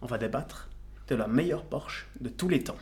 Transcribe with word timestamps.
on 0.00 0.06
va 0.06 0.18
débattre 0.18 0.68
de 1.08 1.14
la 1.14 1.26
meilleure 1.26 1.64
Porsche 1.64 2.06
de 2.20 2.28
tous 2.28 2.48
les 2.48 2.62
temps. 2.62 2.76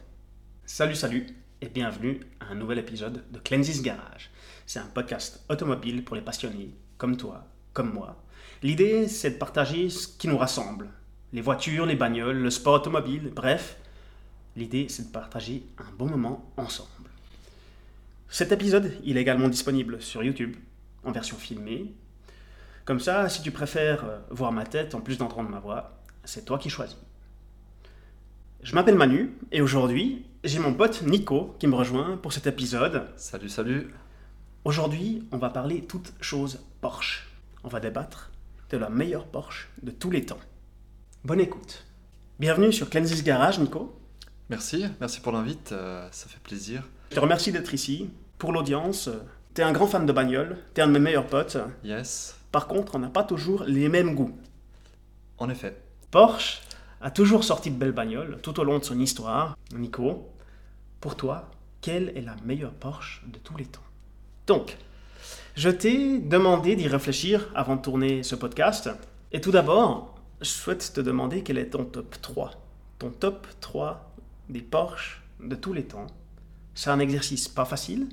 Salut, 0.64 0.94
salut 0.94 1.26
et 1.60 1.68
bienvenue 1.68 2.20
à 2.40 2.52
un 2.52 2.54
nouvel 2.54 2.78
épisode 2.78 3.24
de 3.30 3.38
Cleansis 3.38 3.82
Garage. 3.82 4.30
C'est 4.66 4.80
un 4.80 4.86
podcast 4.86 5.44
automobile 5.48 6.04
pour 6.04 6.16
les 6.16 6.22
passionnés, 6.22 6.74
comme 6.98 7.16
toi, 7.16 7.46
comme 7.72 7.92
moi. 7.92 8.22
L'idée, 8.62 9.08
c'est 9.08 9.30
de 9.30 9.36
partager 9.36 9.88
ce 9.88 10.08
qui 10.08 10.28
nous 10.28 10.36
rassemble. 10.36 10.88
Les 11.32 11.40
voitures, 11.40 11.86
les 11.86 11.96
bagnoles, 11.96 12.38
le 12.38 12.50
sport 12.50 12.74
automobile, 12.74 13.32
bref. 13.34 13.78
L'idée, 14.56 14.88
c'est 14.88 15.08
de 15.08 15.12
partager 15.12 15.64
un 15.78 15.90
bon 15.96 16.06
moment 16.06 16.52
ensemble. 16.56 16.90
Cet 18.28 18.52
épisode, 18.52 18.92
il 19.04 19.16
est 19.16 19.22
également 19.22 19.48
disponible 19.48 20.02
sur 20.02 20.22
YouTube, 20.22 20.56
en 21.04 21.12
version 21.12 21.36
filmée. 21.36 21.94
Comme 22.84 23.00
ça, 23.00 23.28
si 23.28 23.42
tu 23.42 23.50
préfères 23.50 24.04
euh, 24.04 24.18
voir 24.30 24.52
ma 24.52 24.64
tête 24.64 24.94
en 24.94 25.00
plus 25.00 25.18
d'entendre 25.18 25.48
ma 25.48 25.60
voix, 25.60 26.00
c'est 26.24 26.44
toi 26.44 26.58
qui 26.58 26.70
choisis. 26.70 26.96
Je 28.62 28.74
m'appelle 28.74 28.96
Manu 28.96 29.32
et 29.52 29.60
aujourd'hui, 29.60 30.24
j'ai 30.44 30.58
mon 30.58 30.74
pote 30.74 31.02
Nico 31.02 31.54
qui 31.58 31.66
me 31.66 31.74
rejoint 31.74 32.16
pour 32.16 32.32
cet 32.32 32.46
épisode. 32.46 33.08
Salut, 33.16 33.48
salut. 33.48 33.94
Aujourd'hui, 34.64 35.26
on 35.30 35.38
va 35.38 35.50
parler 35.50 35.82
toutes 35.82 36.12
choses 36.20 36.60
Porsche. 36.80 37.28
On 37.64 37.68
va 37.68 37.80
débattre 37.80 38.30
de 38.70 38.76
la 38.76 38.88
meilleure 38.90 39.26
Porsche 39.26 39.68
de 39.82 39.90
tous 39.90 40.10
les 40.10 40.24
temps. 40.26 40.38
Bonne 41.24 41.40
écoute. 41.40 41.84
Bienvenue 42.40 42.72
sur 42.72 42.90
Cleansis 42.90 43.22
Garage, 43.22 43.58
Nico. 43.58 43.96
Merci, 44.48 44.84
merci 45.00 45.20
pour 45.20 45.32
l'invite, 45.32 45.72
euh, 45.72 46.06
ça 46.12 46.28
fait 46.28 46.40
plaisir. 46.40 46.82
Je 47.10 47.16
te 47.16 47.20
remercie 47.20 47.50
d'être 47.52 47.74
ici. 47.74 48.10
Pour 48.38 48.52
l'audience, 48.52 49.08
t'es 49.54 49.62
un 49.62 49.72
grand 49.72 49.86
fan 49.86 50.06
de 50.06 50.12
bagnole, 50.12 50.58
t'es 50.74 50.82
un 50.82 50.86
de 50.88 50.92
mes 50.92 50.98
meilleurs 51.00 51.26
potes. 51.26 51.56
Yes, 51.82 52.36
Par 52.52 52.68
contre, 52.68 52.94
on 52.94 52.98
n'a 53.00 53.08
pas 53.08 53.24
toujours 53.24 53.64
les 53.64 53.88
mêmes 53.88 54.14
goûts. 54.14 54.36
en 55.38 55.48
effet. 55.50 55.76
Porsche 56.10 56.60
a 57.00 57.10
toujours 57.10 57.44
sorti 57.44 57.70
de 57.70 57.76
belles 57.76 57.92
bagnoles 57.92 58.38
tout 58.42 58.58
au 58.60 58.64
long 58.64 58.78
de 58.78 58.84
son 58.84 58.98
histoire. 58.98 59.56
Nico, 59.74 60.28
pour 61.00 61.16
toi, 61.16 61.50
quelle 61.80 62.12
est 62.16 62.22
la 62.22 62.36
meilleure 62.44 62.72
Porsche 62.72 63.22
de 63.26 63.38
tous 63.38 63.56
les 63.56 63.66
temps? 63.66 63.82
Donc, 64.46 64.76
je 65.56 65.70
t'ai 65.70 66.18
demandé 66.18 66.76
d'y 66.76 66.88
réfléchir 66.88 67.48
avant 67.54 67.76
de 67.76 67.82
tourner 67.82 68.22
ce 68.22 68.34
podcast. 68.34 68.90
Et 69.32 69.40
tout 69.40 69.50
d'abord, 69.50 70.14
je 70.40 70.48
souhaite 70.48 70.92
te 70.94 71.00
demander 71.00 71.42
quel 71.42 71.58
est 71.58 71.70
ton 71.70 71.84
top 71.84 72.16
3. 72.20 72.52
Ton 72.98 73.10
top 73.10 73.46
3 73.60 74.14
des 74.48 74.62
Porsche 74.62 75.22
de 75.40 75.54
tous 75.54 75.72
les 75.72 75.84
temps. 75.84 76.06
C'est 76.74 76.90
un 76.90 76.98
exercice 76.98 77.48
pas 77.48 77.64
facile. 77.64 78.08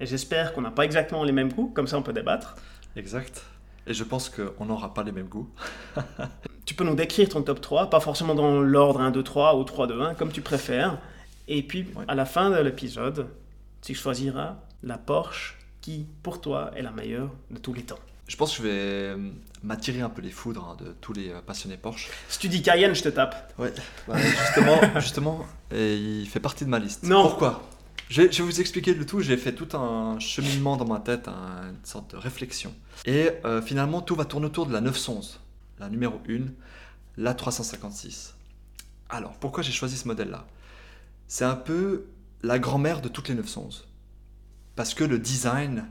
Et 0.00 0.06
j'espère 0.06 0.52
qu'on 0.52 0.62
n'a 0.62 0.70
pas 0.70 0.84
exactement 0.84 1.24
les 1.24 1.32
mêmes 1.32 1.52
goûts, 1.52 1.68
comme 1.68 1.86
ça 1.86 1.98
on 1.98 2.02
peut 2.02 2.12
débattre. 2.12 2.56
Exact. 2.96 3.44
Et 3.86 3.94
je 3.94 4.04
pense 4.04 4.28
qu'on 4.28 4.64
n'aura 4.64 4.94
pas 4.94 5.02
les 5.02 5.12
mêmes 5.12 5.28
goûts. 5.28 5.50
Tu 6.70 6.74
peux 6.76 6.84
nous 6.84 6.94
décrire 6.94 7.28
ton 7.28 7.42
top 7.42 7.60
3, 7.60 7.90
pas 7.90 7.98
forcément 7.98 8.36
dans 8.36 8.60
l'ordre 8.60 9.00
1, 9.00 9.10
2, 9.10 9.24
3 9.24 9.56
ou 9.56 9.64
3, 9.64 9.88
2, 9.88 10.02
1, 10.02 10.14
comme 10.14 10.30
tu 10.30 10.40
préfères. 10.40 10.98
Et 11.48 11.64
puis, 11.64 11.84
Ouais. 11.96 12.04
à 12.06 12.14
la 12.14 12.24
fin 12.24 12.48
de 12.48 12.54
l'épisode, 12.60 13.26
tu 13.82 13.92
choisiras 13.92 14.54
la 14.84 14.96
Porsche 14.96 15.58
qui, 15.80 16.06
pour 16.22 16.40
toi, 16.40 16.70
est 16.76 16.82
la 16.82 16.92
meilleure 16.92 17.30
de 17.50 17.58
tous 17.58 17.72
les 17.74 17.82
temps. 17.82 17.98
Je 18.28 18.36
pense 18.36 18.52
que 18.52 18.58
je 18.58 18.62
vais 18.68 18.70
euh, 18.72 19.30
m'attirer 19.64 20.00
un 20.00 20.10
peu 20.10 20.22
les 20.22 20.30
foudres 20.30 20.64
hein, 20.64 20.76
de 20.80 20.92
tous 21.00 21.12
les 21.12 21.30
euh, 21.30 21.40
passionnés 21.44 21.76
Porsche. 21.76 22.08
Si 22.28 22.38
tu 22.38 22.48
dis 22.48 22.62
Cayenne, 22.62 22.94
je 22.94 23.02
te 23.02 23.08
tape. 23.08 23.52
Ouais, 23.58 23.72
justement, 24.14 24.80
justement, 25.00 25.40
et 25.74 25.96
il 25.96 26.28
fait 26.28 26.38
partie 26.38 26.64
de 26.64 26.70
ma 26.70 26.78
liste. 26.78 27.02
Non. 27.02 27.22
Pourquoi? 27.22 27.64
Je 28.10 28.22
vais, 28.22 28.30
je 28.30 28.44
vais 28.44 28.48
vous 28.48 28.60
expliquer 28.60 28.94
le 28.94 29.04
tout. 29.04 29.18
J'ai 29.22 29.36
fait 29.36 29.54
tout 29.56 29.76
un 29.76 30.20
cheminement 30.20 30.76
dans 30.76 30.86
ma 30.86 31.00
tête, 31.00 31.26
un- 31.26 31.70
une 31.70 31.84
sorte 31.84 32.12
de 32.12 32.16
réflexion. 32.16 32.72
Et 33.06 33.30
euh, 33.44 33.60
finalement, 33.60 34.02
tout 34.02 34.14
va 34.14 34.24
tourner 34.24 34.46
autour 34.46 34.66
de 34.66 34.72
la 34.72 34.80
911, 34.80 35.40
la 35.80 35.88
numéro 35.88 36.20
1, 36.28 36.44
la 37.16 37.34
356. 37.34 38.34
Alors, 39.08 39.32
pourquoi 39.32 39.62
j'ai 39.62 39.72
choisi 39.72 39.96
ce 39.96 40.06
modèle-là? 40.06 40.46
C'est 41.26 41.44
un 41.44 41.56
peu 41.56 42.06
la 42.42 42.58
grand-mère 42.58 43.00
de 43.00 43.08
toutes 43.08 43.28
les 43.28 43.34
911. 43.34 43.88
Parce 44.76 44.94
que 44.94 45.04
le 45.04 45.18
design 45.18 45.86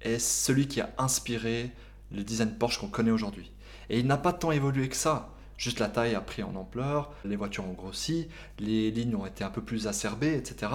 est 0.00 0.18
celui 0.18 0.66
qui 0.66 0.80
a 0.80 0.90
inspiré 0.98 1.72
le 2.10 2.24
design 2.24 2.56
Porsche 2.58 2.80
qu'on 2.80 2.88
connaît 2.88 3.10
aujourd'hui. 3.10 3.52
Et 3.90 4.00
il 4.00 4.06
n'a 4.06 4.16
pas 4.16 4.32
tant 4.32 4.50
évolué 4.50 4.88
que 4.88 4.96
ça. 4.96 5.30
Juste 5.56 5.78
la 5.78 5.88
taille 5.88 6.14
a 6.14 6.20
pris 6.20 6.42
en 6.42 6.56
ampleur, 6.56 7.12
les 7.24 7.36
voitures 7.36 7.66
ont 7.66 7.74
grossi, 7.74 8.28
les 8.58 8.90
lignes 8.90 9.14
ont 9.14 9.26
été 9.26 9.44
un 9.44 9.50
peu 9.50 9.62
plus 9.62 9.86
acerbées, 9.86 10.34
etc. 10.34 10.72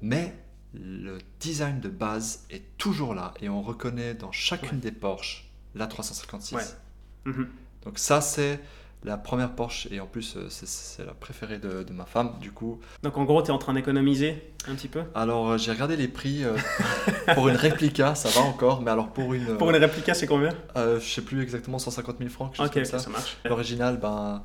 Mais 0.00 0.36
le 0.74 1.18
design 1.40 1.80
de 1.80 1.88
base 1.88 2.44
est 2.50 2.76
toujours 2.78 3.14
là 3.14 3.34
et 3.40 3.48
on 3.48 3.62
reconnaît 3.62 4.14
dans 4.14 4.32
chacune 4.32 4.78
des 4.78 4.92
Porsche 4.92 5.50
la 5.74 5.86
356. 5.86 6.54
Ouais. 6.54 7.32
Mhm. 7.32 7.48
Donc 7.84 7.98
ça 7.98 8.20
c'est 8.20 8.60
la 9.04 9.16
première 9.16 9.50
Porsche 9.56 9.88
et 9.90 9.98
en 9.98 10.06
plus 10.06 10.36
euh, 10.36 10.46
c'est- 10.48 11.04
la 11.04 11.12
préférée 11.14 11.58
de, 11.58 11.82
de 11.82 11.92
ma 11.92 12.04
femme 12.06 12.34
du 12.40 12.52
coup. 12.52 12.80
Donc, 13.02 13.16
en 13.18 13.24
gros, 13.24 13.42
tu 13.42 13.48
es 13.48 13.50
en 13.50 13.58
train 13.58 13.74
d'économiser 13.74 14.52
un 14.68 14.76
petit 14.76 14.86
peu? 14.86 15.02
Alors 15.16 15.50
euh, 15.50 15.58
j'ai 15.58 15.72
regardé 15.72 15.96
les 15.96 16.06
prix 16.06 16.44
euh, 16.44 16.56
pour 17.34 17.48
une 17.48 17.56
réplica, 17.56 18.14
ça 18.14 18.28
va 18.28 18.42
encore, 18.46 18.80
mais 18.82 18.92
alors 18.92 19.08
pour 19.12 19.34
une, 19.34 19.56
Pour 19.58 19.70
une 19.70 19.76
réplica, 19.76 20.14
c'est 20.14 20.28
combien? 20.28 20.50
euh, 20.76 21.00
je 21.00 21.04
sais 21.08 21.22
plus 21.22 21.42
exactement 21.42 21.80
150 21.80 22.18
000 22.18 22.30
francs, 22.30 22.52
quelque 22.54 22.58
chose 22.58 22.66
Ok, 22.68 22.74
comme 22.74 22.84
ça. 22.84 22.98
ça 23.00 23.10
marche. 23.10 23.36
L'original, 23.44 23.96
ben, 23.98 24.44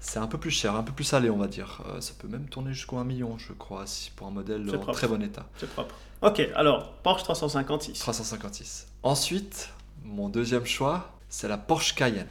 c'est 0.00 0.18
un 0.18 0.26
peu 0.26 0.38
plus 0.38 0.50
cher, 0.50 0.74
un 0.74 0.82
peu 0.82 0.92
plus 0.92 1.04
salé, 1.04 1.28
on 1.28 1.36
va 1.36 1.46
dire. 1.46 1.82
Euh, 1.88 2.00
ça 2.00 2.14
peut 2.18 2.28
même 2.28 2.48
tourner 2.48 2.72
jusqu'à 2.72 2.96
un 2.96 3.04
million, 3.04 3.36
je 3.36 3.52
crois, 3.52 3.86
si 3.86 4.10
pour 4.12 4.26
un 4.26 4.30
modèle 4.30 4.66
en 4.70 4.72
propre. 4.78 4.92
très 4.92 5.06
bon 5.06 5.22
état. 5.22 5.46
C'est 5.58 5.68
propre. 5.68 5.94
Ok, 6.22 6.40
alors, 6.56 6.92
Porsche 7.02 7.24
356. 7.24 7.98
356. 7.98 8.86
Ensuite, 9.02 9.68
mon 10.02 10.30
deuxième 10.30 10.64
choix, 10.64 11.10
c'est 11.28 11.48
la 11.48 11.58
Porsche 11.58 11.94
Cayenne. 11.94 12.26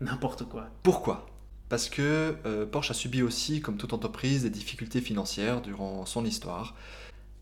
N'importe 0.00 0.44
quoi. 0.44 0.68
Pourquoi? 0.82 1.26
Parce 1.68 1.88
que 1.88 2.36
euh, 2.46 2.66
Porsche 2.66 2.90
a 2.92 2.94
subi 2.94 3.22
aussi, 3.22 3.60
comme 3.60 3.76
toute 3.76 3.92
entreprise, 3.92 4.42
des 4.42 4.50
difficultés 4.50 5.00
financières 5.00 5.60
durant 5.62 6.06
son 6.06 6.24
histoire. 6.24 6.74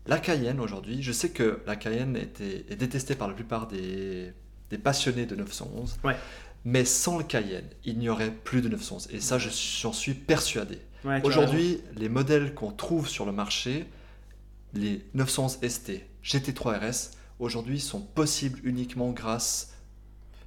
La 0.07 0.19
Cayenne, 0.19 0.59
aujourd'hui, 0.59 1.01
je 1.03 1.11
sais 1.11 1.29
que 1.29 1.61
la 1.67 1.75
Cayenne 1.75 2.15
était, 2.15 2.65
est 2.69 2.75
détestée 2.75 3.15
par 3.15 3.27
la 3.27 3.33
plupart 3.33 3.67
des, 3.67 4.33
des 4.69 4.77
passionnés 4.77 5.25
de 5.25 5.35
911. 5.35 5.97
Ouais. 6.03 6.15
Mais 6.63 6.85
sans 6.85 7.17
le 7.19 7.23
Cayenne, 7.23 7.67
il 7.83 7.99
n'y 7.99 8.09
aurait 8.09 8.31
plus 8.31 8.61
de 8.61 8.69
911. 8.69 9.09
Et 9.11 9.19
ça, 9.19 9.37
je- 9.37 9.49
j'en 9.81 9.93
suis 9.93 10.13
persuadé. 10.15 10.79
Ouais, 11.03 11.21
Aujourd'hui, 11.23 11.81
les 11.95 12.09
modèles 12.09 12.55
qu'on 12.55 12.71
trouve 12.71 13.07
sur 13.07 13.25
le 13.27 13.31
marché, 13.31 13.85
les 14.73 15.05
911 15.13 15.59
ST, 15.61 16.01
GT3 16.23 16.79
RS, 16.79 17.11
aujourd'hui 17.39 17.79
sont 17.79 18.01
possibles 18.01 18.59
uniquement 18.63 19.11
grâce 19.11 19.74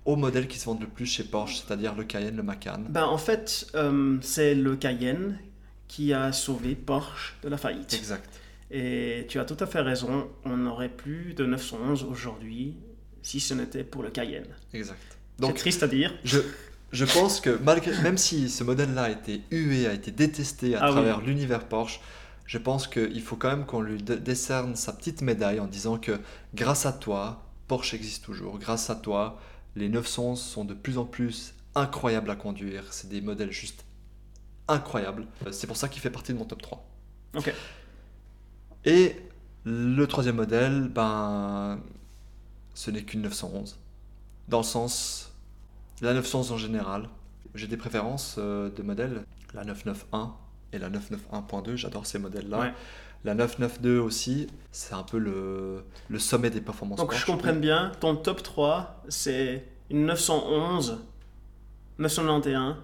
aux 0.08 0.16
modèles 0.16 0.48
qui 0.48 0.58
se 0.58 0.64
vendent 0.64 0.80
le 0.80 0.86
plus 0.86 1.04
chez 1.06 1.22
Porsche, 1.24 1.56
c'est-à-dire 1.58 1.94
le 1.94 2.04
Cayenne, 2.04 2.36
le 2.36 2.42
Macan. 2.42 2.80
Ben, 2.88 3.04
en 3.04 3.18
fait, 3.18 3.66
euh, 3.74 4.16
c'est 4.22 4.54
le 4.54 4.74
Cayenne 4.74 5.38
qui 5.86 6.12
a 6.14 6.32
sauvé 6.32 6.74
Porsche 6.74 7.36
de 7.42 7.48
la 7.50 7.58
faillite. 7.58 7.92
Exact. 7.92 8.28
Et 8.70 9.26
tu 9.28 9.38
as 9.38 9.44
tout 9.44 9.56
à 9.60 9.66
fait 9.66 9.80
raison, 9.82 10.28
on 10.44 10.56
n'aurait 10.56 10.88
plus 10.88 11.34
de 11.34 11.44
911 11.44 12.04
aujourd'hui 12.04 12.76
si 13.22 13.38
ce 13.38 13.52
n'était 13.54 13.84
pour 13.84 14.02
le 14.02 14.10
Cayenne. 14.10 14.46
Exact. 14.72 14.98
C'est 15.36 15.42
Donc, 15.46 15.56
triste 15.56 15.82
à 15.82 15.88
dire. 15.88 16.14
je, 16.24 16.38
je 16.92 17.04
pense 17.04 17.40
que 17.42 17.58
malgré, 17.62 17.92
même 18.02 18.16
si 18.18 18.48
ce 18.48 18.64
modèle-là 18.64 19.02
a 19.04 19.10
été 19.10 19.42
hué, 19.50 19.86
a 19.86 19.92
été 19.92 20.10
détesté 20.10 20.74
à 20.74 20.80
Ah 20.82 20.86
oui. 20.86 20.92
travers 20.92 21.20
l'univers 21.20 21.64
Porsche, 21.68 22.00
je 22.46 22.56
pense 22.56 22.86
qu'il 22.88 23.20
faut 23.20 23.36
quand 23.36 23.50
même 23.50 23.66
qu'on 23.66 23.82
lui 23.82 24.02
dé- 24.02 24.16
décerne 24.16 24.74
sa 24.74 24.94
petite 24.94 25.20
médaille 25.20 25.60
en 25.60 25.66
disant 25.66 25.98
que 25.98 26.18
grâce 26.54 26.86
à 26.86 26.92
toi, 26.92 27.44
Porsche 27.66 27.92
existe 27.92 28.24
toujours. 28.24 28.58
Grâce 28.58 28.88
à 28.88 28.94
toi, 28.94 29.38
les 29.78 29.88
911 29.88 30.40
sont 30.40 30.64
de 30.64 30.74
plus 30.74 30.98
en 30.98 31.04
plus 31.04 31.54
incroyables 31.74 32.30
à 32.30 32.36
conduire. 32.36 32.92
C'est 32.92 33.08
des 33.08 33.20
modèles 33.20 33.52
juste 33.52 33.84
incroyables. 34.66 35.26
Euh, 35.46 35.52
C'est 35.52 35.66
pour 35.66 35.76
ça 35.76 35.88
qu'il 35.88 36.02
fait 36.02 36.10
partie 36.10 36.32
de 36.32 36.38
mon 36.38 36.44
top 36.44 36.60
3. 36.62 36.84
Ok. 37.36 37.54
Et 38.84 39.16
le 39.64 40.06
troisième 40.06 40.36
modèle, 40.36 40.88
ben, 40.88 41.80
ce 42.74 42.90
n'est 42.90 43.02
qu'une 43.02 43.22
911. 43.22 43.78
Dans 44.48 44.58
le 44.58 44.64
sens, 44.64 45.32
la 46.00 46.14
911 46.14 46.52
en 46.52 46.56
général, 46.58 47.08
j'ai 47.54 47.66
des 47.66 47.76
préférences 47.76 48.36
euh, 48.38 48.70
de 48.70 48.82
modèles. 48.82 49.24
La 49.54 49.64
991 49.64 50.30
et 50.72 50.78
la 50.78 50.90
991.2, 50.90 51.76
j'adore 51.76 52.06
ces 52.06 52.18
modèles-là. 52.18 52.60
Ouais. 52.60 52.72
La 53.24 53.34
992 53.34 53.98
aussi, 54.00 54.46
c'est 54.70 54.94
un 54.94 55.02
peu 55.02 55.18
le, 55.18 55.84
le 56.08 56.18
sommet 56.18 56.50
des 56.50 56.60
performances. 56.60 56.98
Donc 56.98 57.12
je 57.12 57.16
Porsche. 57.16 57.26
comprenne 57.26 57.60
bien, 57.60 57.92
ton 58.00 58.14
top 58.16 58.42
3, 58.42 59.02
c'est 59.08 59.66
une 59.90 60.06
911, 60.06 60.98
991, 61.98 62.76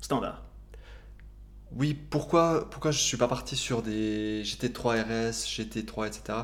standard. 0.00 0.42
Oui, 1.74 1.94
pourquoi, 1.94 2.68
pourquoi 2.70 2.90
je 2.90 2.98
suis 2.98 3.16
pas 3.16 3.28
parti 3.28 3.56
sur 3.56 3.82
des 3.82 4.42
GT3 4.44 5.02
RS, 5.02 5.46
GT3, 5.46 6.06
etc. 6.06 6.38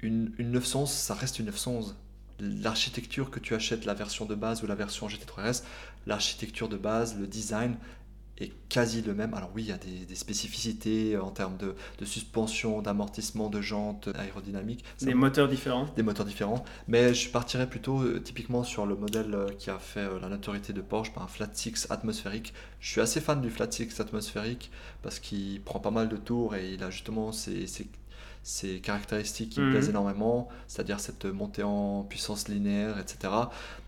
Une, 0.00 0.32
une 0.38 0.50
911, 0.52 0.90
ça 0.90 1.14
reste 1.14 1.38
une 1.38 1.46
911. 1.46 1.96
L'architecture 2.40 3.30
que 3.30 3.38
tu 3.38 3.54
achètes, 3.54 3.84
la 3.84 3.94
version 3.94 4.24
de 4.24 4.34
base 4.34 4.62
ou 4.62 4.66
la 4.66 4.74
version 4.74 5.06
GT3 5.06 5.50
RS, 5.50 5.62
l'architecture 6.06 6.68
de 6.68 6.76
base, 6.76 7.16
le 7.18 7.26
design 7.28 7.76
est 8.42 8.52
quasi 8.68 9.02
le 9.02 9.14
même. 9.14 9.34
Alors 9.34 9.50
oui, 9.54 9.62
il 9.64 9.68
y 9.68 9.72
a 9.72 9.78
des, 9.78 10.04
des 10.06 10.14
spécificités 10.14 11.16
en 11.18 11.30
termes 11.30 11.56
de, 11.56 11.74
de 11.98 12.04
suspension, 12.04 12.82
d'amortissement, 12.82 13.48
de 13.50 13.60
jantes, 13.60 14.08
aérodynamique. 14.14 14.84
Ça 14.96 15.06
Des 15.06 15.14
moteurs 15.14 15.48
différents. 15.48 15.86
des 15.96 16.02
moteurs 16.02 16.26
différents. 16.26 16.64
Mais 16.88 17.14
je 17.14 17.28
partirais 17.30 17.68
plutôt 17.68 18.00
euh, 18.02 18.20
typiquement 18.20 18.64
sur 18.64 18.86
le 18.86 18.96
modèle 18.96 19.34
euh, 19.34 19.48
qui 19.58 19.70
a 19.70 19.78
fait 19.78 20.00
euh, 20.00 20.18
la 20.20 20.28
notoriété 20.28 20.72
de 20.72 20.80
Porsche, 20.80 21.12
par 21.12 21.22
un 21.24 21.28
flat 21.28 21.48
six 21.52 21.86
atmosphérique. 21.90 22.52
Je 22.80 22.90
suis 22.90 23.00
assez 23.00 23.20
fan 23.20 23.40
du 23.40 23.50
flat 23.50 23.70
six 23.70 24.00
atmosphérique 24.00 24.70
parce 25.02 25.18
qu'il 25.18 25.60
prend 25.62 25.80
pas 25.80 25.90
mal 25.90 26.08
de 26.08 26.16
tours 26.16 26.54
et 26.56 26.72
il 26.74 26.82
a 26.82 26.90
justement 26.90 27.32
ces, 27.32 27.66
ces- 27.66 27.88
ces 28.44 28.80
caractéristiques 28.80 29.50
qui 29.50 29.60
me 29.60 29.66
Mhm. 29.66 29.72
plaisent 29.72 29.88
énormément, 29.88 30.48
c'est-à-dire 30.66 30.98
cette 31.00 31.24
montée 31.26 31.62
en 31.62 32.02
puissance 32.02 32.48
linéaire, 32.48 32.98
etc. 32.98 33.32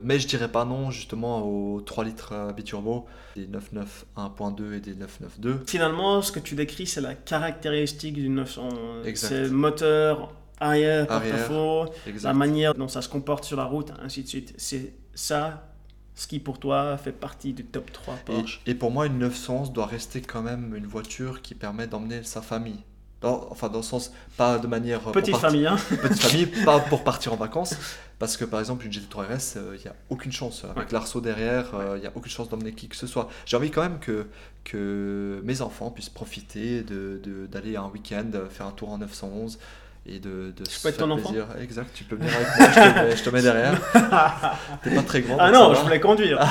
Mais 0.00 0.18
je 0.20 0.28
dirais 0.28 0.50
pas 0.50 0.64
non 0.64 0.90
justement 0.90 1.42
aux 1.46 1.80
3 1.80 2.04
litres 2.04 2.52
biturbo, 2.56 3.06
des 3.34 3.46
9.9 3.48 4.04
1.2 4.16 4.74
et 4.74 4.80
des 4.80 4.94
9.9.2. 4.94 5.62
Finalement, 5.66 6.22
ce 6.22 6.30
que 6.32 6.38
tu 6.40 6.54
décris, 6.54 6.86
c'est 6.86 7.00
la 7.00 7.14
caractéristique 7.14 8.14
du 8.14 8.28
911. 8.28 9.06
Exact. 9.06 9.28
C'est 9.28 9.42
le 9.42 9.50
moteur, 9.50 10.32
arrière, 10.60 11.06
porte-à-faux, 11.08 11.86
la 12.22 12.32
manière 12.34 12.74
dont 12.74 12.88
ça 12.88 13.02
se 13.02 13.08
comporte 13.08 13.44
sur 13.44 13.56
la 13.56 13.64
route, 13.64 13.92
ainsi 14.02 14.22
de 14.22 14.28
suite. 14.28 14.54
C'est 14.56 14.92
ça, 15.14 15.68
ce 16.14 16.28
qui 16.28 16.38
pour 16.38 16.60
toi 16.60 16.96
fait 16.96 17.10
partie 17.12 17.52
du 17.54 17.64
top 17.64 17.90
3 17.92 18.14
Et, 18.14 18.18
Porsche. 18.24 18.60
et 18.66 18.74
pour 18.76 18.92
moi, 18.92 19.06
une 19.06 19.18
911 19.18 19.72
doit 19.72 19.86
rester 19.86 20.20
quand 20.20 20.42
même 20.42 20.76
une 20.76 20.86
voiture 20.86 21.42
qui 21.42 21.56
permet 21.56 21.88
d'emmener 21.88 22.22
sa 22.22 22.40
famille. 22.40 22.78
Dans- 23.24 23.48
enfin, 23.50 23.68
dans 23.68 23.78
le 23.78 23.82
sens, 23.84 24.12
pas 24.36 24.58
de 24.58 24.66
manière. 24.66 25.00
euh, 25.08 25.12
Petite 25.12 25.32
partir- 25.32 25.50
famille, 25.50 25.66
hein 25.66 25.76
Petite 26.02 26.20
famille, 26.22 26.46
pas 26.46 26.78
pour 26.78 27.02
partir 27.10 27.32
en 27.32 27.36
vacances. 27.36 27.74
Parce 28.18 28.36
que 28.36 28.44
par 28.44 28.60
exemple, 28.60 28.84
une 28.86 28.92
GT3 28.92 29.22
RS, 29.24 29.56
il 29.74 29.80
n'y 29.80 29.86
a 29.88 29.94
aucune 30.10 30.30
chance. 30.30 30.62
Avec 30.64 30.76
Ouais. 30.76 30.84
l'arceau 30.92 31.20
derrière, 31.20 31.66
il 31.96 32.00
n'y 32.00 32.06
a 32.06 32.12
aucune 32.14 32.30
chance 32.30 32.48
d'emmener 32.48 32.72
qui 32.72 32.88
que 32.88 32.96
ce 32.96 33.06
soit. 33.06 33.28
J'ai 33.46 33.56
envie 33.56 33.70
quand 33.70 33.82
même 33.82 33.98
que, 33.98 34.26
que 34.64 35.40
mes 35.44 35.62
enfants 35.62 35.90
puissent 35.90 36.10
profiter 36.10 36.82
de- 36.82 37.20
de- 37.22 37.46
d'aller 37.46 37.76
un 37.76 37.86
week-end, 37.92 38.24
euh, 38.34 38.48
faire 38.48 38.66
un 38.66 38.70
tour 38.70 38.90
en 38.92 38.98
911 38.98 39.58
et 40.06 40.18
de, 40.20 40.52
de 40.56 40.68
se 40.68 40.82
peux 40.82 40.88
être 40.90 40.98
ton 40.98 41.10
enfant 41.10 41.30
plaisir. 41.30 41.46
Exact, 41.60 41.90
tu 41.94 42.04
peux 42.04 42.16
venir 42.16 42.30
avec 42.34 42.46
moi, 42.58 42.68
je 42.68 42.74
te 42.74 42.94
mets, 43.04 43.16
je 43.16 43.22
te 43.24 43.30
mets 43.30 43.42
derrière. 43.42 43.80
T'es 44.82 44.94
pas 44.94 45.02
très 45.02 45.22
grand. 45.22 45.36
Ah 45.40 45.50
non, 45.50 45.74
je 45.74 45.80
voulais 45.80 46.00
conduire. 46.00 46.38
Ah, 46.40 46.50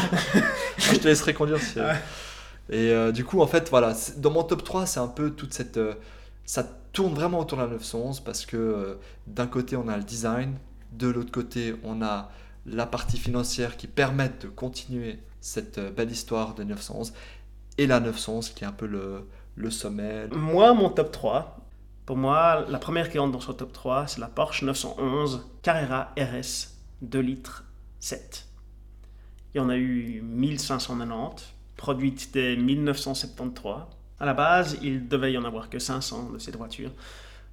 je 0.77 0.95
te 0.97 1.07
laisserai 1.07 1.33
conduire 1.33 1.59
si. 1.61 1.79
Ouais. 1.79 1.93
Et 2.69 2.91
euh, 2.91 3.11
du 3.11 3.23
coup, 3.25 3.41
en 3.41 3.47
fait, 3.47 3.69
voilà, 3.69 3.93
dans 4.17 4.31
mon 4.31 4.43
top 4.43 4.63
3, 4.63 4.85
c'est 4.85 4.99
un 4.99 5.07
peu 5.07 5.31
toute 5.31 5.53
cette. 5.53 5.77
euh, 5.77 5.93
ça 6.45 6.63
tourne 6.91 7.13
vraiment 7.13 7.39
autour 7.39 7.57
de 7.57 7.63
la 7.63 7.69
911 7.69 8.19
parce 8.21 8.45
que 8.45 8.57
euh, 8.57 8.95
d'un 9.27 9.47
côté, 9.47 9.75
on 9.75 9.87
a 9.87 9.97
le 9.97 10.03
design, 10.03 10.57
de 10.91 11.07
l'autre 11.07 11.31
côté, 11.31 11.75
on 11.83 12.01
a 12.01 12.29
la 12.65 12.85
partie 12.85 13.17
financière 13.17 13.77
qui 13.77 13.87
permet 13.87 14.31
de 14.41 14.47
continuer 14.47 15.19
cette 15.41 15.77
euh, 15.77 15.91
belle 15.91 16.11
histoire 16.11 16.53
de 16.55 16.63
911 16.63 17.13
et 17.77 17.87
la 17.87 17.99
911 17.99 18.49
qui 18.49 18.63
est 18.63 18.67
un 18.67 18.71
peu 18.71 18.85
le, 18.85 19.69
sommet. 19.69 20.27
Moi, 20.31 20.73
mon 20.73 20.89
top 20.89 21.11
3, 21.11 21.57
pour 22.05 22.17
moi, 22.17 22.65
la 22.69 22.79
première 22.79 23.09
qui 23.09 23.19
entre 23.19 23.31
dans 23.31 23.39
ce 23.39 23.51
top 23.51 23.73
3, 23.73 24.07
c'est 24.07 24.19
la 24.19 24.27
Porsche 24.27 24.63
911 24.63 25.47
Carrera 25.61 26.13
RS 26.17 26.75
2 27.01 27.19
litres 27.19 27.65
7. 27.99 28.47
Il 29.53 29.57
y 29.57 29.61
en 29.61 29.69
a 29.69 29.77
eu 29.77 30.21
1590, 30.21 31.53
produite 31.77 32.33
dès 32.33 32.55
1973. 32.55 33.83
À 34.23 34.25
la 34.25 34.33
base, 34.33 34.77
il 34.81 35.09
devait 35.09 35.33
y 35.33 35.37
en 35.37 35.43
avoir 35.43 35.69
que 35.69 35.79
500 35.79 36.29
de 36.29 36.37
cette 36.37 36.55
voiture. 36.55 36.91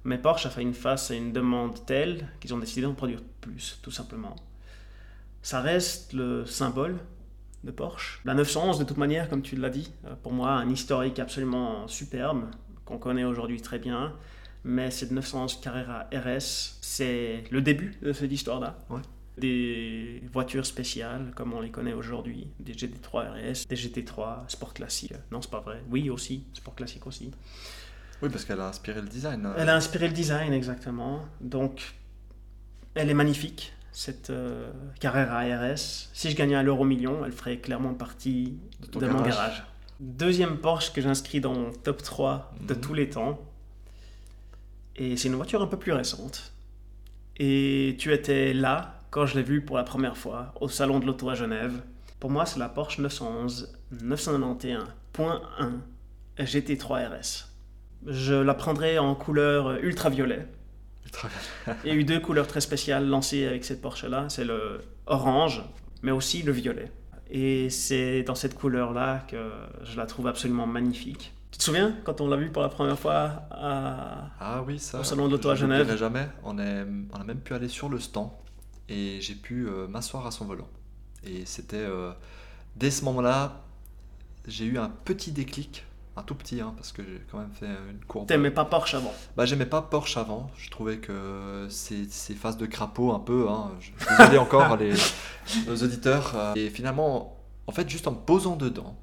Mais 0.05 0.17
Porsche 0.17 0.45
a 0.45 0.49
fait 0.49 0.61
une 0.61 0.73
face 0.73 1.11
à 1.11 1.15
une 1.15 1.33
demande 1.33 1.85
telle 1.85 2.29
qu'ils 2.39 2.53
ont 2.53 2.59
décidé 2.59 2.83
d'en 2.83 2.93
produire 2.93 3.19
plus, 3.41 3.77
tout 3.83 3.91
simplement. 3.91 4.37
Ça 5.41 5.59
reste 5.59 6.13
le 6.13 6.45
symbole 6.45 6.95
de 7.65 7.71
Porsche. 7.71 8.21
La 8.23 8.35
911, 8.35 8.79
de 8.79 8.85
toute 8.85 8.95
manière, 8.95 9.27
comme 9.27 9.41
tu 9.41 9.57
l'as 9.57 9.69
dit, 9.69 9.91
euh, 10.05 10.15
pour 10.23 10.31
moi, 10.31 10.51
un 10.51 10.69
historique 10.69 11.19
absolument 11.19 11.89
superbe, 11.89 12.45
qu'on 12.85 12.97
connaît 12.97 13.25
aujourd'hui 13.25 13.59
très 13.59 13.77
bien. 13.77 14.13
Mais 14.63 14.91
cette 14.91 15.11
911 15.11 15.59
Carrera 15.59 16.07
RS, 16.13 16.77
c'est 16.79 17.43
le 17.51 17.61
début 17.61 17.97
de 18.01 18.13
cette 18.13 18.31
histoire-là. 18.31 18.79
Des 19.41 20.21
voitures 20.31 20.65
spéciales, 20.67 21.31
comme 21.35 21.53
on 21.53 21.61
les 21.61 21.71
connaît 21.71 21.93
aujourd'hui, 21.93 22.47
des 22.59 22.73
GT3 22.73 23.31
RS, 23.31 23.67
des 23.67 23.75
GT3 23.75 24.43
Sport 24.47 24.73
Classique. 24.75 25.13
Non, 25.31 25.41
c'est 25.41 25.49
pas 25.49 25.61
vrai. 25.61 25.81
Oui, 25.89 26.09
aussi, 26.11 26.43
Sport 26.53 26.75
Classique 26.75 27.07
aussi. 27.07 27.31
Oui, 28.21 28.29
parce 28.29 28.45
qu'elle 28.45 28.59
a 28.59 28.67
inspiré 28.67 29.01
le 29.01 29.07
design. 29.07 29.45
euh. 29.47 29.53
Elle 29.57 29.69
a 29.69 29.75
inspiré 29.75 30.07
le 30.07 30.13
design, 30.13 30.53
exactement. 30.53 31.25
Donc, 31.41 31.95
elle 32.93 33.09
est 33.09 33.15
magnifique, 33.15 33.73
cette 33.91 34.29
euh, 34.29 34.69
Carrera 34.99 35.39
RS. 35.41 36.09
Si 36.13 36.29
je 36.29 36.35
gagnais 36.35 36.55
à 36.55 36.61
l'euro 36.61 36.85
million, 36.85 37.25
elle 37.25 37.31
ferait 37.31 37.57
clairement 37.57 37.95
partie 37.95 38.59
De 38.93 39.07
mon 39.07 39.15
garage. 39.21 39.27
garage. 39.29 39.63
Deuxième 39.99 40.57
Porsche 40.57 40.93
que 40.93 41.01
j'inscris 41.01 41.41
dans 41.41 41.53
mon 41.55 41.71
top 41.71 42.03
3 42.03 42.53
de 42.67 42.75
Mhm. 42.75 42.81
tous 42.81 42.93
les 42.93 43.09
temps. 43.09 43.39
Et 44.97 45.17
c'est 45.17 45.29
une 45.29 45.35
voiture 45.35 45.61
un 45.63 45.67
peu 45.67 45.77
plus 45.79 45.93
récente. 45.93 46.53
Et 47.37 47.95
tu 47.97 48.13
étais 48.13 48.53
là 48.53 48.99
quand 49.11 49.25
je 49.27 49.35
l'ai 49.37 49.43
vue 49.43 49.61
pour 49.61 49.77
la 49.77 49.83
première 49.83 50.17
fois 50.17 50.53
au 50.59 50.67
salon 50.69 50.99
de 50.99 51.05
l'auto 51.05 51.29
à 51.29 51.35
Genève. 51.35 51.81
Pour 52.19 52.29
moi, 52.31 52.45
c'est 52.45 52.59
la 52.59 52.69
Porsche 52.69 52.99
911 52.99 53.77
991.1 54.03 55.29
GT3 56.39 57.07
RS. 57.09 57.47
Je 58.07 58.33
la 58.33 58.53
prendrai 58.53 58.97
en 58.99 59.13
couleur 59.15 59.71
ultraviolet. 59.83 60.47
Ultra- 61.05 61.29
Il 61.83 61.89
y 61.89 61.91
a 61.91 61.95
eu 61.95 62.03
deux 62.03 62.19
couleurs 62.19 62.47
très 62.47 62.61
spéciales 62.61 63.07
lancées 63.07 63.45
avec 63.45 63.63
cette 63.65 63.81
Porsche-là. 63.81 64.25
C'est 64.29 64.45
le 64.45 64.81
orange, 65.05 65.63
mais 66.01 66.11
aussi 66.11 66.41
le 66.41 66.51
violet. 66.51 66.91
Et 67.29 67.69
c'est 67.69 68.23
dans 68.23 68.35
cette 68.35 68.55
couleur-là 68.55 69.23
que 69.27 69.51
je 69.83 69.97
la 69.97 70.05
trouve 70.05 70.27
absolument 70.27 70.67
magnifique. 70.67 71.33
Tu 71.51 71.57
te 71.57 71.63
souviens 71.63 71.95
quand 72.03 72.21
on 72.21 72.27
l'a 72.29 72.37
vue 72.37 72.49
pour 72.49 72.61
la 72.61 72.69
première 72.69 72.97
fois 72.97 73.43
à... 73.51 74.29
Ah 74.39 74.63
oui, 74.65 74.79
ça. 74.79 74.99
Au 75.01 75.03
salon 75.03 75.27
de 75.27 75.31
l'auto 75.33 75.49
à 75.49 75.55
Genève? 75.55 75.95
jamais. 75.97 76.27
On, 76.43 76.57
est, 76.57 76.85
on 77.13 77.19
a 77.19 77.23
même 77.23 77.39
pu 77.39 77.53
aller 77.53 77.67
sur 77.67 77.89
le 77.89 77.99
stand 77.99 78.29
et 78.91 79.21
j'ai 79.21 79.35
pu 79.35 79.67
euh, 79.67 79.87
m'asseoir 79.87 80.27
à 80.27 80.31
son 80.31 80.45
volant. 80.45 80.67
Et 81.23 81.45
c'était. 81.45 81.77
euh, 81.77 82.11
dès 82.75 82.91
ce 82.91 83.05
moment-là, 83.05 83.63
j'ai 84.47 84.65
eu 84.65 84.77
un 84.77 84.89
petit 84.89 85.31
déclic, 85.31 85.85
un 86.17 86.23
tout 86.23 86.35
petit, 86.35 86.61
hein, 86.61 86.73
parce 86.75 86.91
que 86.91 87.03
j'ai 87.03 87.21
quand 87.31 87.39
même 87.39 87.53
fait 87.53 87.67
une 87.91 88.03
courbe. 88.05 88.27
T'aimais 88.27 88.51
pas 88.51 88.65
Porsche 88.65 88.95
avant? 88.95 89.13
Bah, 89.37 89.45
j'aimais 89.45 89.65
pas 89.65 89.81
Porsche 89.81 90.17
avant. 90.17 90.49
Je 90.57 90.69
trouvais 90.69 90.97
que 90.97 91.67
ces, 91.69 92.05
ces 92.09 92.35
phases 92.35 92.57
de 92.57 92.65
crapaud, 92.65 93.13
un 93.13 93.19
peu. 93.19 93.49
Hein, 93.49 93.71
je, 93.79 93.91
désolé 94.17 94.37
encore 94.45 94.77
les, 94.77 94.93
nos 95.67 95.75
auditeurs. 95.77 96.33
euh, 96.35 96.53
et 96.55 96.69
finalement, 96.69 97.37
en 97.67 97.71
fait, 97.71 97.89
juste 97.89 98.07
en 98.07 98.11
me 98.11 98.17
posant 98.19 98.55
dedans, 98.57 98.97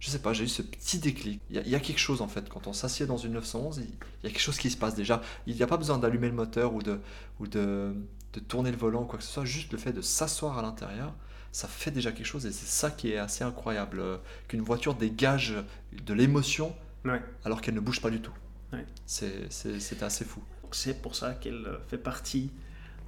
je 0.00 0.10
sais 0.10 0.18
pas, 0.18 0.32
j'ai 0.32 0.44
eu 0.44 0.48
ce 0.48 0.62
petit 0.62 0.98
déclic. 0.98 1.40
Il 1.50 1.56
y, 1.56 1.58
a- 1.58 1.62
il 1.62 1.68
y 1.68 1.74
a 1.76 1.80
quelque 1.80 2.00
chose 2.00 2.22
en 2.22 2.28
fait, 2.28 2.48
quand 2.48 2.66
on 2.66 2.72
s'assied 2.72 3.06
dans 3.06 3.16
une 3.18 3.34
911, 3.34 3.78
il, 3.78 3.84
il 3.84 3.90
y 4.24 4.26
a 4.26 4.30
quelque 4.30 4.40
chose 4.40 4.58
qui 4.58 4.70
se 4.70 4.76
passe 4.76 4.94
déjà. 4.96 5.20
Il 5.46 5.54
n'y 5.54 5.62
a 5.62 5.66
pas 5.68 5.76
besoin 5.76 5.98
d'allumer 5.98 6.28
le 6.28 6.34
moteur 6.34 6.74
ou, 6.74 6.82
de, 6.82 6.98
ou 7.38 7.46
de, 7.46 7.94
de 8.32 8.40
tourner 8.40 8.70
le 8.70 8.76
volant 8.76 9.02
ou 9.02 9.04
quoi 9.06 9.18
que 9.18 9.24
ce 9.24 9.30
soit. 9.32 9.44
Juste 9.44 9.72
le 9.72 9.78
fait 9.78 9.92
de 9.92 10.00
s'asseoir 10.00 10.58
à 10.58 10.62
l'intérieur, 10.62 11.12
ça 11.52 11.68
fait 11.68 11.90
déjà 11.90 12.12
quelque 12.12 12.26
chose 12.26 12.46
et 12.46 12.52
c'est 12.52 12.66
ça 12.66 12.90
qui 12.90 13.12
est 13.12 13.18
assez 13.18 13.44
incroyable. 13.44 14.00
euh, 14.00 14.16
Qu'une 14.48 14.62
voiture 14.62 14.94
dégage 14.94 15.54
de 15.92 16.14
l'émotion 16.14 16.74
Ouais. 17.04 17.20
alors 17.44 17.60
qu'elle 17.60 17.74
ne 17.74 17.80
bouge 17.80 18.00
pas 18.00 18.10
du 18.10 18.20
tout. 18.20 18.32
Ouais. 18.72 18.86
C'est- 19.06 20.02
assez 20.02 20.24
fou. 20.24 20.42
C'est 20.70 21.02
pour 21.02 21.14
ça 21.14 21.34
qu'elle 21.34 21.66
euh, 21.66 21.78
fait 21.88 21.98
partie 21.98 22.50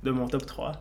de 0.03 0.11
mon 0.11 0.29
top 0.29 0.45
3. 0.45 0.73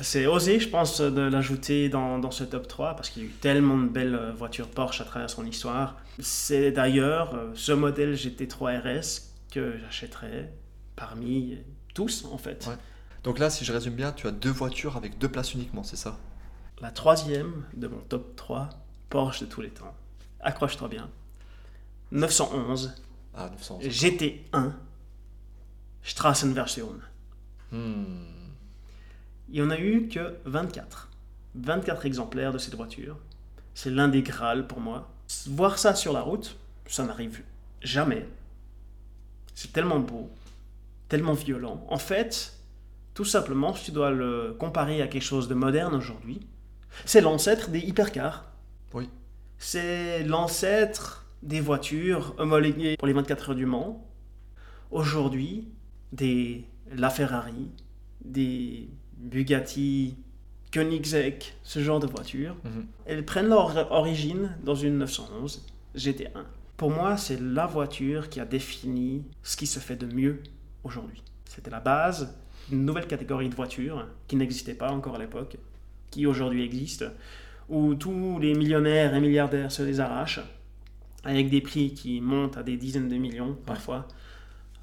C'est 0.00 0.26
osé, 0.26 0.58
je 0.60 0.68
pense, 0.68 1.00
de 1.00 1.20
l'ajouter 1.20 1.88
dans, 1.90 2.18
dans 2.18 2.30
ce 2.30 2.44
top 2.44 2.66
3 2.68 2.94
parce 2.96 3.10
qu'il 3.10 3.22
y 3.24 3.26
a 3.26 3.28
eu 3.28 3.32
tellement 3.32 3.76
de 3.76 3.88
belles 3.88 4.14
euh, 4.14 4.32
voitures 4.32 4.68
Porsche 4.68 5.00
à 5.00 5.04
travers 5.04 5.28
son 5.28 5.44
histoire. 5.44 5.96
C'est 6.20 6.70
d'ailleurs 6.70 7.34
ce 7.54 7.72
modèle 7.72 8.14
GT3 8.14 8.78
RS 8.80 9.22
que 9.50 9.76
j'achèterais 9.78 10.52
parmi 10.96 11.58
tous, 11.94 12.24
en 12.30 12.38
fait. 12.38 12.66
Ouais. 12.68 12.76
Donc 13.24 13.38
là, 13.38 13.50
si 13.50 13.64
je 13.64 13.72
résume 13.72 13.94
bien, 13.94 14.12
tu 14.12 14.26
as 14.26 14.32
deux 14.32 14.50
voitures 14.50 14.96
avec 14.96 15.18
deux 15.18 15.28
places 15.28 15.54
uniquement, 15.54 15.82
c'est 15.82 15.96
ça? 15.96 16.18
La 16.80 16.90
troisième 16.90 17.64
de 17.74 17.86
mon 17.86 17.98
top 17.98 18.34
3, 18.34 18.68
Porsche 19.08 19.40
de 19.42 19.46
tous 19.46 19.60
les 19.60 19.70
temps. 19.70 19.94
Accroche-toi 20.40 20.88
bien. 20.88 21.08
911 22.10 22.94
Ah, 23.34 23.48
900. 23.50 23.80
GT1 23.82 24.72
Strassenversion. 26.02 26.94
Hmm. 27.70 28.24
Il 29.48 29.54
n'y 29.54 29.62
en 29.62 29.70
a 29.70 29.78
eu 29.78 30.08
que 30.08 30.36
24. 30.44 31.08
24 31.54 32.06
exemplaires 32.06 32.52
de 32.52 32.58
cette 32.58 32.74
voiture. 32.74 33.16
C'est 33.74 33.90
l'un 33.90 34.08
des 34.08 34.22
Graals 34.22 34.66
pour 34.66 34.80
moi. 34.80 35.10
Voir 35.46 35.78
ça 35.78 35.94
sur 35.94 36.12
la 36.12 36.22
route, 36.22 36.56
ça 36.86 37.04
n'arrive 37.04 37.42
jamais. 37.82 38.26
C'est 39.54 39.72
tellement 39.72 40.00
beau, 40.00 40.30
tellement 41.08 41.34
violent. 41.34 41.86
En 41.88 41.98
fait, 41.98 42.58
tout 43.14 43.24
simplement, 43.24 43.74
si 43.74 43.84
tu 43.86 43.90
dois 43.92 44.10
le 44.10 44.56
comparer 44.58 45.02
à 45.02 45.06
quelque 45.06 45.22
chose 45.22 45.48
de 45.48 45.54
moderne 45.54 45.94
aujourd'hui, 45.94 46.40
c'est 47.04 47.20
l'ancêtre 47.20 47.70
des 47.70 47.80
hypercars. 47.80 48.46
Oui. 48.94 49.08
C'est 49.58 50.24
l'ancêtre 50.24 51.26
des 51.42 51.60
voitures 51.60 52.34
homologuées 52.38 52.96
pour 52.96 53.06
les 53.06 53.12
24 53.12 53.50
heures 53.50 53.56
du 53.56 53.66
Mans. 53.66 54.06
Aujourd'hui, 54.90 55.68
des 56.12 56.64
La 56.94 57.10
Ferrari, 57.10 57.70
des 58.24 58.88
Bugatti 59.16 60.16
Koenigsegg, 60.72 61.42
ce 61.62 61.80
genre 61.80 62.00
de 62.00 62.06
voitures, 62.06 62.56
Mhm. 62.64 62.86
elles 63.06 63.24
prennent 63.24 63.48
leur 63.48 63.90
origine 63.92 64.56
dans 64.64 64.74
une 64.74 64.98
911 64.98 65.64
GT1. 65.94 66.44
Pour 66.76 66.90
moi, 66.90 67.16
c'est 67.16 67.40
la 67.40 67.66
voiture 67.66 68.28
qui 68.28 68.40
a 68.40 68.44
défini 68.44 69.24
ce 69.42 69.56
qui 69.56 69.66
se 69.66 69.78
fait 69.78 69.96
de 69.96 70.06
mieux 70.06 70.42
aujourd'hui. 70.84 71.22
C'était 71.44 71.70
la 71.70 71.80
base 71.80 72.34
d'une 72.68 72.84
nouvelle 72.84 73.06
catégorie 73.06 73.48
de 73.48 73.54
voitures 73.54 74.06
qui 74.28 74.36
n'existait 74.36 74.74
pas 74.74 74.90
encore 74.90 75.16
à 75.16 75.18
l'époque, 75.18 75.56
qui 76.10 76.26
aujourd'hui 76.26 76.64
existe, 76.64 77.04
où 77.68 77.94
tous 77.94 78.38
les 78.38 78.54
millionnaires 78.54 79.14
et 79.14 79.20
milliardaires 79.20 79.72
se 79.72 79.82
les 79.82 80.00
arrachent, 80.00 80.40
avec 81.24 81.50
des 81.50 81.60
prix 81.60 81.94
qui 81.94 82.20
montent 82.20 82.56
à 82.56 82.62
des 82.62 82.76
dizaines 82.76 83.08
de 83.08 83.16
millions 83.16 83.56
parfois. 83.66 84.08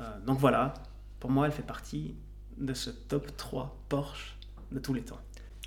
Euh, 0.02 0.06
donc 0.26 0.40
voilà, 0.40 0.74
pour 1.20 1.30
moi, 1.30 1.46
elle 1.46 1.52
fait 1.52 1.62
partie 1.62 2.16
de 2.58 2.74
ce 2.74 2.90
top 2.90 3.36
3 3.38 3.78
Porsche 3.90 4.38
de 4.72 4.80
tous 4.80 4.94
les 4.94 5.02
temps. 5.02 5.20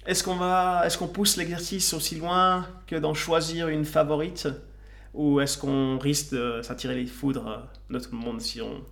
Est-ce 0.06 0.24
qu'on 0.24 0.36
va, 0.36 0.82
est-ce 0.84 0.98
qu'on 0.98 1.08
pousse 1.08 1.36
l'exercice 1.36 1.94
aussi 1.94 2.16
loin 2.16 2.66
que 2.86 2.96
d'en 2.96 3.14
choisir 3.14 3.68
une 3.68 3.84
favorite 3.84 4.48
ou 5.14 5.40
est-ce 5.40 5.58
qu'on 5.58 5.98
risque 5.98 6.32
de 6.32 6.60
s'attirer 6.62 6.96
les 6.96 7.06
foudres 7.06 7.68
de 7.90 7.98
tout 7.98 8.10
le 8.12 8.18
monde 8.18 8.40
si 8.40 8.60
on... 8.60 8.82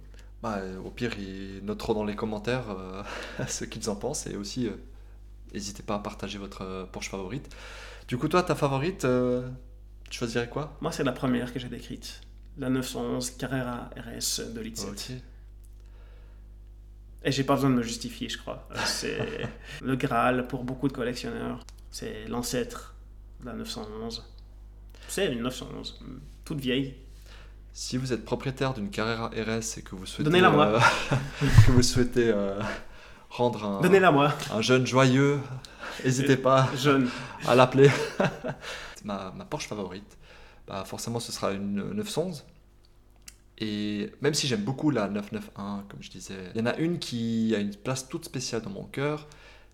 Bah, 0.42 0.56
euh, 0.58 0.78
au 0.78 0.90
pire, 0.90 1.12
ils 1.18 1.62
noteront 1.64 1.94
dans 1.94 2.04
les 2.04 2.16
commentaires 2.16 2.70
euh, 2.70 3.02
ce 3.48 3.64
qu'ils 3.64 3.90
en 3.90 3.96
pensent 3.96 4.26
et 4.26 4.36
aussi, 4.36 4.66
euh, 4.66 4.72
n'hésitez 5.52 5.82
pas 5.82 5.96
à 5.96 5.98
partager 5.98 6.38
votre 6.38 6.88
Porsche 6.92 7.10
favorite. 7.10 7.54
Du 8.08 8.16
coup, 8.16 8.26
toi, 8.28 8.42
ta 8.42 8.54
favorite, 8.54 9.04
euh, 9.04 9.48
tu 10.08 10.18
choisirais 10.18 10.48
quoi? 10.48 10.76
Moi, 10.80 10.92
c'est 10.92 11.04
la 11.04 11.12
première 11.12 11.52
que 11.52 11.60
j'ai 11.60 11.68
décrite. 11.68 12.22
La 12.58 12.68
911 12.68 13.30
Carrera 13.32 13.90
RS 13.96 14.52
de 14.52 14.60
Litset. 14.60 14.88
Ok. 14.88 15.10
Et 17.22 17.32
j'ai 17.32 17.44
pas 17.44 17.54
besoin 17.54 17.70
de 17.70 17.74
me 17.74 17.82
justifier, 17.82 18.28
je 18.28 18.38
crois. 18.38 18.66
C'est 18.86 19.18
le 19.82 19.94
Graal 19.94 20.48
pour 20.48 20.64
beaucoup 20.64 20.88
de 20.88 20.92
collectionneurs. 20.92 21.60
C'est 21.90 22.26
l'ancêtre 22.28 22.96
de 23.40 23.46
la 23.46 23.52
911. 23.52 24.24
C'est 25.06 25.32
une 25.32 25.42
911, 25.42 26.00
toute 26.44 26.60
vieille. 26.60 26.96
Si 27.72 27.96
vous 27.96 28.12
êtes 28.12 28.24
propriétaire 28.24 28.74
d'une 28.74 28.90
Carrera 28.90 29.28
RS 29.28 29.78
et 29.78 29.82
que 29.82 29.94
vous 29.94 30.06
souhaitez, 30.06 30.24
Donnez-la 30.24 30.50
moi. 30.50 30.66
euh, 30.66 30.80
que 31.66 31.70
vous 31.72 31.82
souhaitez 31.82 32.28
euh, 32.28 32.60
rendre 33.30 33.64
un, 33.64 33.80
Donnez-la 33.80 34.10
moi, 34.10 34.34
un 34.52 34.60
jeune 34.60 34.86
joyeux, 34.86 35.38
n'hésitez 36.04 36.36
pas 36.36 36.68
jeune. 36.76 37.08
à 37.46 37.54
l'appeler. 37.54 37.90
ma, 39.04 39.32
ma 39.36 39.44
Porsche 39.44 39.68
favorite, 39.68 40.18
bah 40.66 40.84
forcément 40.84 41.20
ce 41.20 41.30
sera 41.32 41.52
une 41.52 41.92
911. 41.92 42.44
Et 43.62 44.10
même 44.22 44.34
si 44.34 44.46
j'aime 44.46 44.62
beaucoup 44.62 44.90
la 44.90 45.08
991, 45.08 45.84
comme 45.88 46.02
je 46.02 46.10
disais, 46.10 46.34
il 46.54 46.60
y 46.60 46.62
en 46.62 46.66
a 46.66 46.76
une 46.76 46.98
qui 46.98 47.54
a 47.54 47.58
une 47.58 47.74
place 47.76 48.08
toute 48.08 48.24
spéciale 48.24 48.62
dans 48.62 48.70
mon 48.70 48.84
cœur, 48.84 49.28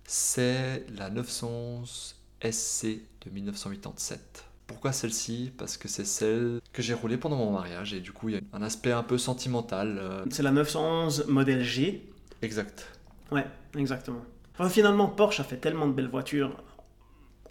c'est 0.04 0.84
la 0.96 1.08
911 1.08 2.16
SC 2.50 2.84
de 3.24 3.30
1987. 3.30 4.44
Pourquoi 4.66 4.92
celle-ci? 4.92 5.52
Parce 5.56 5.76
que 5.76 5.86
c'est 5.88 6.04
celle 6.04 6.60
que 6.72 6.82
j'ai 6.82 6.94
roulée 6.94 7.16
pendant 7.16 7.36
mon 7.36 7.52
mariage 7.52 7.94
et 7.94 8.00
du 8.00 8.12
coup 8.12 8.28
il 8.28 8.34
y 8.34 8.38
a 8.38 8.40
un 8.52 8.62
aspect 8.62 8.92
un 8.92 9.02
peu 9.02 9.16
sentimental. 9.18 9.98
euh, 10.00 10.24
C'est 10.30 10.42
la 10.42 10.50
911 10.50 11.26
modèle 11.28 11.62
G. 11.62 12.08
exact. 12.42 12.86
Ouais, 13.30 13.44
exactement. 13.76 14.22
Enfin, 14.54 14.68
finalement, 14.70 15.08
Porsche 15.08 15.40
a 15.40 15.44
fait 15.44 15.56
tellement 15.56 15.86
de 15.86 15.92
belles 15.92 16.08
voitures. 16.08 16.56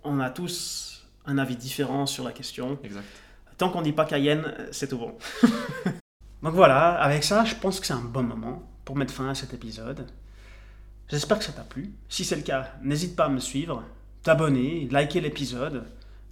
On 0.04 0.20
a 0.20 0.30
tous 0.30 1.06
un 1.26 1.38
avis 1.38 1.56
différent 1.56 2.06
sur 2.06 2.24
la 2.24 2.32
question. 2.32 2.80
Exact. 2.84 3.06
Tant 3.58 3.70
qu'on 3.70 3.82
dit 3.82 3.92
pas 3.92 4.06
Cayenne, 4.06 4.54
c'est 4.72 4.88
tout 4.88 4.98
bon. 4.98 5.16
Donc 6.44 6.54
voilà, 6.54 6.94
avec 7.02 7.24
ça, 7.24 7.44
je 7.46 7.56
pense 7.56 7.80
que 7.80 7.86
c'est 7.88 7.94
un 7.94 8.02
bon 8.02 8.24
moment 8.24 8.64
pour 8.86 8.96
mettre 8.96 9.14
fin 9.14 9.30
à 9.30 9.36
cet 9.36 9.54
épisode. 9.54 10.08
J'espère 11.10 11.40
que 11.40 11.46
ça 11.46 11.52
t'a 11.52 11.64
plu. 11.64 11.92
Si 12.10 12.24
c'est 12.26 12.36
le 12.36 12.42
cas, 12.42 12.72
n'hésite 12.82 13.16
pas 13.16 13.26
à 13.26 13.30
me 13.30 13.40
suivre, 13.40 13.84
t'abonner, 14.24 14.88
liker 14.92 15.22
l'épisode. 15.22 15.84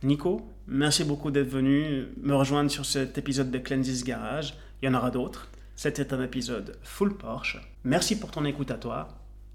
Nico, 0.03 0.41
merci 0.67 1.03
beaucoup 1.03 1.31
d'être 1.31 1.49
venu 1.49 2.07
me 2.21 2.35
rejoindre 2.35 2.69
sur 2.69 2.85
cet 2.85 3.17
épisode 3.17 3.51
de 3.51 3.57
Cleansis 3.57 4.03
Garage. 4.03 4.55
Il 4.81 4.85
y 4.85 4.89
en 4.89 4.93
aura 4.93 5.11
d'autres. 5.11 5.49
C'était 5.75 6.13
un 6.13 6.21
épisode 6.21 6.77
full 6.83 7.17
Porsche. 7.17 7.59
Merci 7.83 8.19
pour 8.19 8.31
ton 8.31 8.45
écoute 8.45 8.71
à 8.71 8.77
toi 8.77 9.07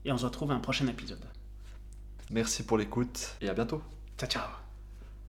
et 0.04 0.12
on 0.12 0.18
se 0.18 0.24
retrouve 0.24 0.50
à 0.50 0.54
un 0.54 0.60
prochain 0.60 0.86
épisode. 0.86 1.24
Merci 2.30 2.62
pour 2.62 2.78
l'écoute 2.78 3.36
et 3.40 3.48
à 3.48 3.54
bientôt. 3.54 3.82
Ciao 4.18 4.28
ciao 4.28 4.67